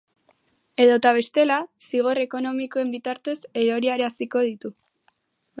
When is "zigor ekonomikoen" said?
1.89-2.97